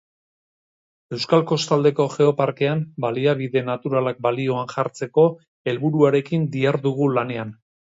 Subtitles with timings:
[1.17, 5.31] Euskal Kostaldeko Geoparkean baliabide naturalak balioan jartzeko
[5.73, 7.59] helburuarekin dihardugu lanean.